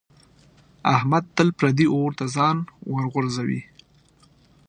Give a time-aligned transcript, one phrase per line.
[0.95, 2.57] احمد تل پردي اور ته ځان
[2.91, 3.61] ورغورځوي.